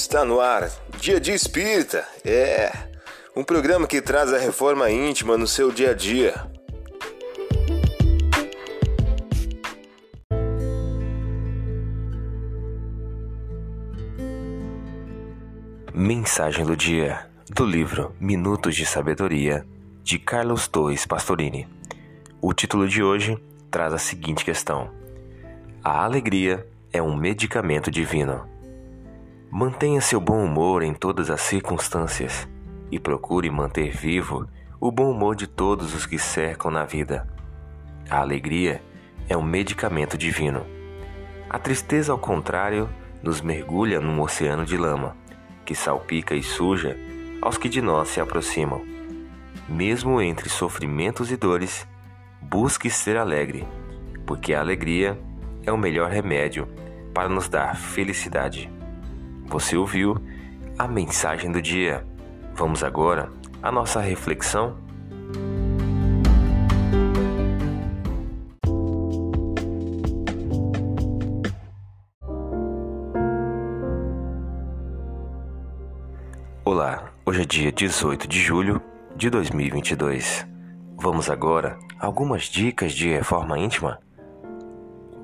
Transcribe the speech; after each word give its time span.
Está 0.00 0.24
no 0.24 0.40
ar, 0.40 0.70
Dia 1.00 1.18
de 1.18 1.32
Espírita. 1.32 2.06
É 2.24 2.70
um 3.34 3.42
programa 3.42 3.84
que 3.84 4.00
traz 4.00 4.32
a 4.32 4.38
reforma 4.38 4.88
íntima 4.88 5.36
no 5.36 5.44
seu 5.44 5.72
dia 5.72 5.90
a 5.90 5.92
dia. 5.92 6.34
Mensagem 15.92 16.64
do 16.64 16.76
dia 16.76 17.28
do 17.50 17.66
livro 17.66 18.14
Minutos 18.20 18.76
de 18.76 18.86
Sabedoria 18.86 19.66
de 20.04 20.16
Carlos 20.16 20.68
Torres 20.68 21.04
Pastorini. 21.06 21.66
O 22.40 22.54
título 22.54 22.88
de 22.88 23.02
hoje 23.02 23.36
traz 23.68 23.92
a 23.92 23.98
seguinte 23.98 24.44
questão: 24.44 24.92
A 25.82 26.04
alegria 26.04 26.64
é 26.92 27.02
um 27.02 27.16
medicamento 27.16 27.90
divino. 27.90 28.57
Mantenha 29.60 30.00
seu 30.00 30.20
bom 30.20 30.44
humor 30.44 30.84
em 30.84 30.94
todas 30.94 31.30
as 31.30 31.40
circunstâncias 31.40 32.46
e 32.92 32.98
procure 33.00 33.50
manter 33.50 33.90
vivo 33.90 34.46
o 34.80 34.92
bom 34.92 35.10
humor 35.10 35.34
de 35.34 35.48
todos 35.48 35.96
os 35.96 36.06
que 36.06 36.16
cercam 36.16 36.70
na 36.70 36.84
vida. 36.84 37.26
A 38.08 38.20
alegria 38.20 38.80
é 39.28 39.36
um 39.36 39.42
medicamento 39.42 40.16
divino. 40.16 40.64
A 41.50 41.58
tristeza, 41.58 42.12
ao 42.12 42.18
contrário, 42.18 42.88
nos 43.20 43.40
mergulha 43.40 43.98
num 43.98 44.20
oceano 44.20 44.64
de 44.64 44.76
lama, 44.76 45.16
que 45.64 45.74
salpica 45.74 46.36
e 46.36 46.42
suja 46.44 46.96
aos 47.42 47.58
que 47.58 47.68
de 47.68 47.82
nós 47.82 48.10
se 48.10 48.20
aproximam. 48.20 48.80
Mesmo 49.68 50.22
entre 50.22 50.48
sofrimentos 50.48 51.32
e 51.32 51.36
dores, 51.36 51.84
busque 52.40 52.88
ser 52.88 53.16
alegre, 53.16 53.66
porque 54.24 54.54
a 54.54 54.60
alegria 54.60 55.18
é 55.66 55.72
o 55.72 55.76
melhor 55.76 56.12
remédio 56.12 56.68
para 57.12 57.28
nos 57.28 57.48
dar 57.48 57.74
felicidade. 57.74 58.77
Você 59.48 59.78
ouviu 59.78 60.14
a 60.78 60.86
mensagem 60.86 61.50
do 61.50 61.62
dia. 61.62 62.04
Vamos 62.54 62.84
agora 62.84 63.32
à 63.62 63.72
nossa 63.72 63.98
reflexão. 63.98 64.76
Olá, 76.62 77.10
hoje 77.24 77.40
é 77.40 77.46
dia 77.46 77.72
18 77.72 78.28
de 78.28 78.38
julho 78.38 78.82
de 79.16 79.30
2022. 79.30 80.46
Vamos 80.98 81.30
agora 81.30 81.78
a 81.98 82.04
algumas 82.04 82.42
dicas 82.44 82.92
de 82.92 83.08
reforma 83.08 83.58
íntima? 83.58 83.98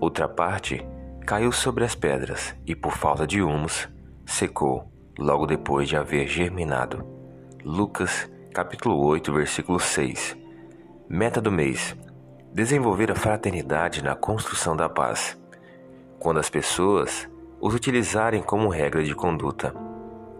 Outra 0.00 0.26
parte 0.26 0.82
caiu 1.26 1.52
sobre 1.52 1.84
as 1.84 1.94
pedras 1.94 2.56
e, 2.66 2.74
por 2.74 2.92
falta 2.92 3.26
de 3.26 3.42
humus, 3.42 3.92
secou 4.26 4.90
logo 5.18 5.46
depois 5.46 5.88
de 5.88 5.96
haver 5.96 6.26
germinado. 6.26 7.04
Lucas, 7.64 8.30
capítulo 8.52 9.04
8, 9.06 9.32
versículo 9.32 9.78
6. 9.78 10.36
Meta 11.08 11.40
do 11.40 11.52
mês: 11.52 11.96
desenvolver 12.52 13.10
a 13.10 13.14
fraternidade 13.14 14.02
na 14.02 14.14
construção 14.14 14.76
da 14.76 14.88
paz. 14.88 15.38
Quando 16.18 16.40
as 16.40 16.48
pessoas 16.48 17.28
os 17.60 17.74
utilizarem 17.74 18.42
como 18.42 18.68
regra 18.68 19.02
de 19.02 19.14
conduta, 19.14 19.74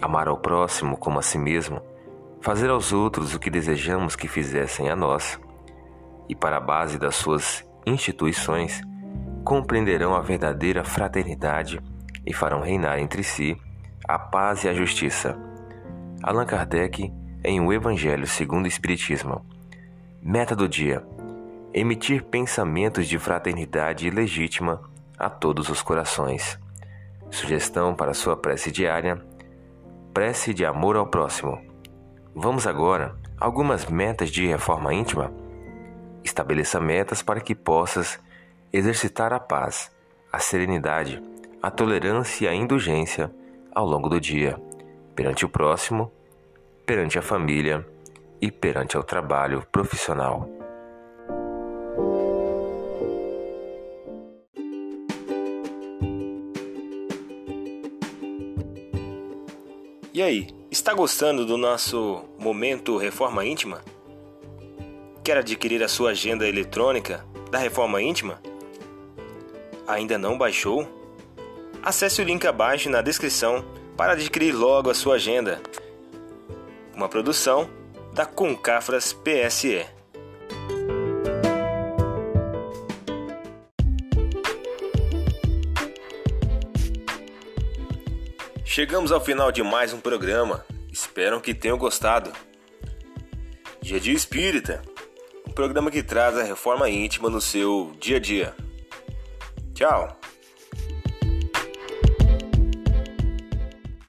amar 0.00 0.28
ao 0.28 0.38
próximo 0.38 0.96
como 0.96 1.18
a 1.18 1.22
si 1.22 1.38
mesmo, 1.38 1.80
fazer 2.40 2.70
aos 2.70 2.92
outros 2.92 3.34
o 3.34 3.38
que 3.38 3.50
desejamos 3.50 4.16
que 4.16 4.28
fizessem 4.28 4.90
a 4.90 4.96
nós, 4.96 5.40
e 6.28 6.34
para 6.34 6.58
a 6.58 6.60
base 6.60 6.98
das 6.98 7.14
suas 7.14 7.64
instituições, 7.86 8.82
compreenderão 9.44 10.14
a 10.14 10.20
verdadeira 10.20 10.84
fraternidade 10.84 11.80
e 12.26 12.32
farão 12.32 12.60
reinar 12.60 12.98
entre 12.98 13.22
si 13.22 13.56
a 14.04 14.18
paz 14.18 14.64
e 14.64 14.68
a 14.68 14.74
justiça. 14.74 15.38
Allan 16.22 16.46
Kardec 16.46 17.12
em 17.44 17.60
O 17.60 17.72
Evangelho 17.72 18.26
segundo 18.26 18.64
o 18.64 18.68
Espiritismo. 18.68 19.44
Meta 20.20 20.56
do 20.56 20.68
dia: 20.68 21.06
emitir 21.72 22.24
pensamentos 22.24 23.06
de 23.06 23.18
fraternidade 23.18 24.10
legítima 24.10 24.82
a 25.18 25.30
todos 25.30 25.68
os 25.68 25.82
corações. 25.82 26.58
Sugestão 27.30 27.94
para 27.94 28.14
sua 28.14 28.36
prece 28.36 28.70
diária: 28.72 29.24
prece 30.12 30.52
de 30.52 30.64
amor 30.64 30.96
ao 30.96 31.06
próximo. 31.06 31.60
Vamos 32.34 32.66
agora 32.66 33.16
algumas 33.38 33.86
metas 33.86 34.30
de 34.30 34.46
reforma 34.46 34.92
íntima. 34.92 35.32
Estabeleça 36.24 36.80
metas 36.80 37.22
para 37.22 37.40
que 37.40 37.54
possas 37.54 38.18
exercitar 38.72 39.32
a 39.32 39.38
paz, 39.38 39.92
a 40.32 40.38
serenidade, 40.38 41.22
a 41.62 41.70
tolerância 41.70 42.46
e 42.46 42.48
a 42.48 42.54
indulgência 42.54 43.30
ao 43.76 43.84
longo 43.84 44.08
do 44.08 44.18
dia, 44.18 44.58
perante 45.14 45.44
o 45.44 45.50
próximo, 45.50 46.10
perante 46.86 47.18
a 47.18 47.22
família 47.22 47.86
e 48.40 48.50
perante 48.50 48.96
o 48.96 49.02
trabalho 49.02 49.66
profissional. 49.70 50.48
E 60.14 60.22
aí, 60.22 60.48
está 60.70 60.94
gostando 60.94 61.44
do 61.44 61.58
nosso 61.58 62.24
momento 62.38 62.96
Reforma 62.96 63.44
Íntima? 63.44 63.82
Quer 65.22 65.36
adquirir 65.36 65.82
a 65.82 65.88
sua 65.88 66.12
agenda 66.12 66.48
eletrônica 66.48 67.26
da 67.50 67.58
Reforma 67.58 68.00
Íntima? 68.00 68.40
Ainda 69.86 70.16
não 70.16 70.38
baixou? 70.38 71.05
Acesse 71.86 72.20
o 72.20 72.24
link 72.24 72.44
abaixo 72.44 72.90
na 72.90 73.00
descrição 73.00 73.64
para 73.96 74.14
adquirir 74.14 74.50
logo 74.50 74.90
a 74.90 74.94
sua 74.94 75.14
agenda. 75.14 75.62
Uma 76.92 77.08
produção 77.08 77.70
da 78.12 78.26
Concafras 78.26 79.12
PSE. 79.12 79.86
Chegamos 88.64 89.12
ao 89.12 89.20
final 89.20 89.52
de 89.52 89.62
mais 89.62 89.92
um 89.92 90.00
programa. 90.00 90.66
Espero 90.92 91.40
que 91.40 91.54
tenham 91.54 91.78
gostado. 91.78 92.32
Dia 93.80 94.00
Dia 94.00 94.12
Espírita, 94.12 94.82
um 95.46 95.52
programa 95.52 95.92
que 95.92 96.02
traz 96.02 96.36
a 96.36 96.42
reforma 96.42 96.90
íntima 96.90 97.30
no 97.30 97.40
seu 97.40 97.92
dia 98.00 98.16
a 98.16 98.20
dia. 98.20 98.56
Tchau! 99.72 100.25